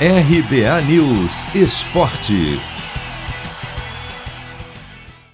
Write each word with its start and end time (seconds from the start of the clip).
RBA 0.00 0.82
News 0.88 1.54
Esporte. 1.54 2.60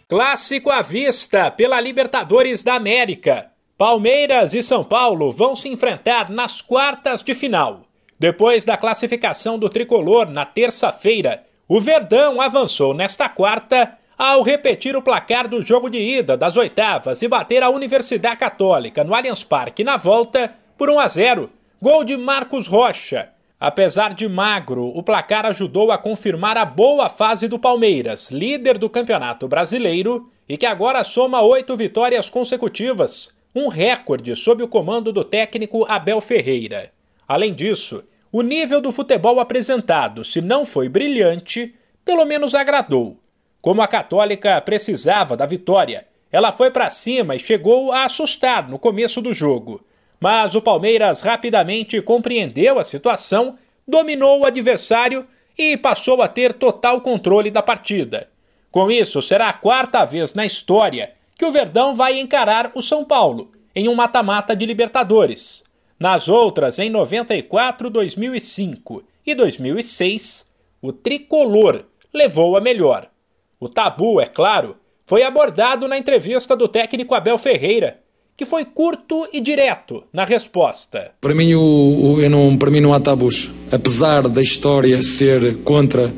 Clássico 0.06 0.68
à 0.68 0.82
vista 0.82 1.50
pela 1.50 1.80
Libertadores 1.80 2.62
da 2.62 2.74
América. 2.74 3.52
Palmeiras 3.78 4.52
e 4.52 4.62
São 4.62 4.84
Paulo 4.84 5.32
vão 5.32 5.56
se 5.56 5.70
enfrentar 5.70 6.28
nas 6.28 6.60
quartas 6.60 7.22
de 7.22 7.34
final. 7.34 7.86
Depois 8.18 8.66
da 8.66 8.76
classificação 8.76 9.58
do 9.58 9.70
tricolor 9.70 10.30
na 10.30 10.44
terça-feira, 10.44 11.42
o 11.66 11.80
Verdão 11.80 12.38
avançou 12.38 12.92
nesta 12.92 13.30
quarta 13.30 13.96
ao 14.18 14.42
repetir 14.42 14.94
o 14.94 15.00
placar 15.00 15.48
do 15.48 15.62
jogo 15.62 15.88
de 15.88 15.98
ida 15.98 16.36
das 16.36 16.58
oitavas 16.58 17.22
e 17.22 17.28
bater 17.28 17.62
a 17.62 17.70
Universidade 17.70 18.36
Católica 18.36 19.02
no 19.04 19.14
Allianz 19.14 19.42
Parque 19.42 19.82
na 19.82 19.96
volta 19.96 20.52
por 20.76 20.90
1 20.90 20.98
a 20.98 21.08
0. 21.08 21.50
Gol 21.80 22.04
de 22.04 22.18
Marcos 22.18 22.66
Rocha. 22.66 23.30
Apesar 23.60 24.14
de 24.14 24.26
magro, 24.26 24.86
o 24.86 25.02
placar 25.02 25.44
ajudou 25.44 25.92
a 25.92 25.98
confirmar 25.98 26.56
a 26.56 26.64
boa 26.64 27.10
fase 27.10 27.46
do 27.46 27.58
Palmeiras, 27.58 28.30
líder 28.30 28.78
do 28.78 28.88
Campeonato 28.88 29.46
Brasileiro 29.46 30.30
e 30.48 30.56
que 30.56 30.64
agora 30.64 31.04
soma 31.04 31.42
oito 31.42 31.76
vitórias 31.76 32.30
consecutivas, 32.30 33.36
um 33.54 33.68
recorde 33.68 34.34
sob 34.34 34.62
o 34.62 34.68
comando 34.68 35.12
do 35.12 35.22
técnico 35.22 35.84
Abel 35.86 36.22
Ferreira. 36.22 36.90
Além 37.28 37.52
disso, 37.52 38.02
o 38.32 38.40
nível 38.40 38.80
do 38.80 38.90
futebol 38.90 39.38
apresentado, 39.38 40.24
se 40.24 40.40
não 40.40 40.64
foi 40.64 40.88
brilhante, 40.88 41.74
pelo 42.02 42.24
menos 42.24 42.54
agradou. 42.54 43.18
Como 43.60 43.82
a 43.82 43.88
Católica 43.88 44.58
precisava 44.62 45.36
da 45.36 45.44
vitória, 45.44 46.06
ela 46.32 46.50
foi 46.50 46.70
para 46.70 46.88
cima 46.88 47.36
e 47.36 47.38
chegou 47.38 47.92
a 47.92 48.04
assustar 48.06 48.66
no 48.70 48.78
começo 48.78 49.20
do 49.20 49.34
jogo 49.34 49.84
mas 50.20 50.54
o 50.54 50.60
Palmeiras 50.60 51.22
rapidamente 51.22 52.00
compreendeu 52.02 52.78
a 52.78 52.84
situação, 52.84 53.58
dominou 53.88 54.40
o 54.40 54.44
adversário 54.44 55.26
e 55.56 55.76
passou 55.76 56.20
a 56.20 56.28
ter 56.28 56.52
total 56.52 57.00
controle 57.00 57.50
da 57.50 57.62
partida. 57.62 58.28
Com 58.70 58.90
isso, 58.90 59.20
será 59.22 59.48
a 59.48 59.52
quarta 59.52 60.04
vez 60.04 60.34
na 60.34 60.44
história 60.44 61.12
que 61.36 61.44
o 61.44 61.50
Verdão 61.50 61.94
vai 61.94 62.20
encarar 62.20 62.70
o 62.74 62.82
São 62.82 63.04
Paulo 63.04 63.50
em 63.74 63.88
um 63.88 63.94
mata-mata 63.94 64.54
de 64.54 64.66
Libertadores. 64.66 65.64
Nas 65.98 66.28
outras, 66.28 66.78
em 66.78 66.90
94, 66.90 67.90
2005 67.90 69.02
e 69.26 69.34
2006, 69.34 70.50
o 70.82 70.92
tricolor 70.92 71.84
levou 72.12 72.56
a 72.56 72.60
melhor. 72.60 73.10
O 73.58 73.68
tabu, 73.68 74.20
é 74.20 74.26
claro, 74.26 74.76
foi 75.04 75.22
abordado 75.22 75.88
na 75.88 75.98
entrevista 75.98 76.56
do 76.56 76.68
técnico 76.68 77.14
Abel 77.14 77.36
Ferreira, 77.36 78.00
que 78.40 78.46
foi 78.46 78.64
curto 78.64 79.28
e 79.34 79.38
direto 79.38 80.02
na 80.10 80.24
resposta. 80.24 81.12
Para 81.20 81.34
mim, 81.34 81.52
o, 81.52 81.60
o, 81.60 82.22
eu 82.22 82.30
não, 82.30 82.56
para 82.56 82.70
mim 82.70 82.80
não 82.80 82.94
há 82.94 82.98
tabus. 82.98 83.50
Apesar 83.70 84.26
da 84.30 84.40
história 84.40 85.02
ser 85.02 85.58
contra 85.58 86.10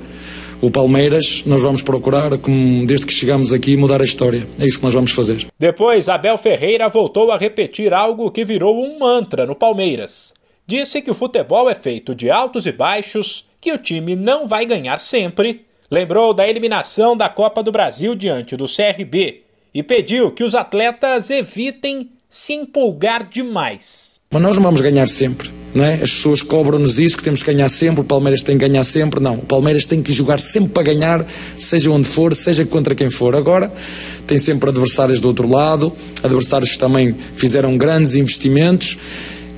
o 0.60 0.70
Palmeiras, 0.70 1.42
nós 1.44 1.60
vamos 1.60 1.82
procurar, 1.82 2.38
como, 2.38 2.86
desde 2.86 3.06
que 3.06 3.12
chegamos 3.12 3.52
aqui, 3.52 3.76
mudar 3.76 4.00
a 4.00 4.04
história. 4.04 4.46
É 4.56 4.64
isso 4.64 4.78
que 4.78 4.84
nós 4.84 4.94
vamos 4.94 5.10
fazer. 5.10 5.48
Depois, 5.58 6.08
Abel 6.08 6.38
Ferreira 6.38 6.88
voltou 6.88 7.32
a 7.32 7.36
repetir 7.36 7.92
algo 7.92 8.30
que 8.30 8.44
virou 8.44 8.80
um 8.80 9.00
mantra 9.00 9.44
no 9.44 9.56
Palmeiras. 9.56 10.32
Disse 10.64 11.02
que 11.02 11.10
o 11.10 11.16
futebol 11.16 11.68
é 11.68 11.74
feito 11.74 12.14
de 12.14 12.30
altos 12.30 12.66
e 12.66 12.70
baixos, 12.70 13.48
que 13.60 13.72
o 13.72 13.78
time 13.78 14.14
não 14.14 14.46
vai 14.46 14.64
ganhar 14.64 14.98
sempre. 14.98 15.66
Lembrou 15.90 16.32
da 16.32 16.46
eliminação 16.46 17.16
da 17.16 17.28
Copa 17.28 17.64
do 17.64 17.72
Brasil 17.72 18.14
diante 18.14 18.56
do 18.56 18.66
CRB 18.66 19.41
e 19.74 19.82
pediu 19.82 20.30
que 20.30 20.44
os 20.44 20.54
atletas 20.54 21.30
evitem 21.30 22.10
se 22.28 22.52
empolgar 22.54 23.28
demais. 23.28 24.20
Mas 24.30 24.42
nós 24.42 24.56
não 24.56 24.62
vamos 24.62 24.80
ganhar 24.80 25.06
sempre, 25.08 25.50
não 25.74 25.84
é? 25.84 25.94
As 25.94 26.10
pessoas 26.10 26.40
cobram-nos 26.40 26.98
isso, 26.98 27.18
que 27.18 27.22
temos 27.22 27.42
que 27.42 27.52
ganhar 27.52 27.68
sempre, 27.68 28.00
o 28.00 28.04
Palmeiras 28.04 28.40
tem 28.40 28.56
que 28.56 28.66
ganhar 28.66 28.82
sempre. 28.82 29.20
Não, 29.20 29.34
o 29.34 29.44
Palmeiras 29.44 29.84
tem 29.84 30.02
que 30.02 30.10
jogar 30.10 30.40
sempre 30.40 30.70
para 30.70 30.82
ganhar, 30.84 31.26
seja 31.58 31.90
onde 31.90 32.08
for, 32.08 32.34
seja 32.34 32.64
contra 32.64 32.94
quem 32.94 33.10
for. 33.10 33.36
Agora, 33.36 33.70
tem 34.26 34.38
sempre 34.38 34.70
adversários 34.70 35.20
do 35.20 35.28
outro 35.28 35.46
lado, 35.46 35.92
adversários 36.22 36.72
que 36.72 36.78
também 36.78 37.14
fizeram 37.36 37.76
grandes 37.76 38.14
investimentos 38.14 38.96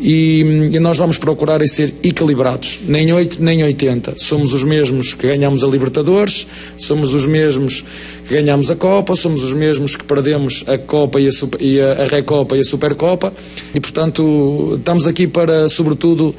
e, 0.01 0.71
e, 0.73 0.81
nós 0.81 0.99
vamos 0.99 1.19
procurar 1.19 1.63
é 1.63 1.67
ser 1.67 1.95
equilibrados, 2.03 2.81
nem 2.87 3.13
8 3.13 3.43
nem 3.43 3.63
80. 3.63 4.15
Somos 4.17 4.53
os 4.53 4.65
mesmos 4.65 5.15
que 5.15 5.27
ganhamos 5.27 5.63
a 5.63 5.67
Libertadores, 5.67 6.47
somos 6.77 7.15
os 7.15 7.27
mesmos 7.27 7.85
que 8.27 8.35
ganhamos 8.35 8.71
a 8.71 8.77
Copa, 8.77 9.15
somos 9.15 9.45
os 9.45 9.55
mesmos 9.55 9.97
que 9.97 10.05
perdemos 10.05 10.65
a 10.67 10.77
Copa 10.77 11.21
e 11.21 11.29
a, 11.29 11.31
e 11.61 11.81
a, 11.81 12.03
a 12.03 12.07
Recopa 12.07 12.57
e 12.57 12.61
a 12.61 12.65
Supercopa 12.65 13.33
e, 13.75 13.81
portanto, 13.81 14.75
estamos 14.79 15.07
aqui 15.07 15.27
para, 15.27 15.69
sobretudo, 15.69 16.35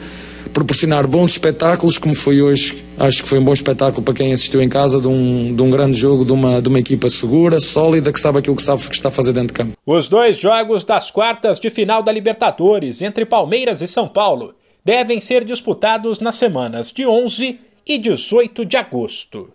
proporcionar 0.53 1.07
bons 1.07 1.31
espetáculos, 1.31 1.97
como 1.97 2.15
foi 2.15 2.41
hoje. 2.41 2.83
Acho 2.97 3.23
que 3.23 3.29
foi 3.29 3.39
um 3.39 3.43
bom 3.43 3.53
espetáculo 3.53 4.01
para 4.01 4.13
quem 4.13 4.33
assistiu 4.33 4.61
em 4.61 4.69
casa 4.69 4.99
de 5.01 5.07
um, 5.07 5.55
de 5.55 5.61
um 5.61 5.69
grande 5.69 5.97
jogo, 5.97 6.23
de 6.23 6.31
uma, 6.31 6.61
de 6.61 6.69
uma 6.69 6.79
equipa 6.79 7.09
segura, 7.09 7.59
sólida, 7.59 8.11
que 8.11 8.19
sabe 8.19 8.39
aquilo 8.39 8.55
que 8.55 8.63
sabe 8.63 8.87
que 8.87 8.95
está 8.95 9.09
a 9.09 9.11
fazer 9.11 9.33
dentro 9.33 9.47
de 9.47 9.53
campo. 9.53 9.73
Os 9.85 10.07
dois 10.07 10.37
jogos 10.37 10.83
das 10.83 11.11
quartas 11.11 11.59
de 11.59 11.69
final 11.69 12.01
da 12.01 12.11
Libertadores 12.11 13.01
entre 13.01 13.25
Palmeiras 13.25 13.81
e 13.81 13.87
São 13.87 14.07
Paulo 14.07 14.55
devem 14.83 15.19
ser 15.19 15.43
disputados 15.43 16.19
nas 16.19 16.35
semanas 16.35 16.91
de 16.91 17.05
11 17.05 17.59
e 17.85 17.97
18 17.97 18.65
de 18.65 18.77
agosto. 18.77 19.51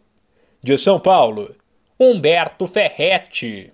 De 0.63 0.77
São 0.77 1.01
Paulo, 1.01 1.55
Humberto 1.99 2.67
Ferretti. 2.67 3.73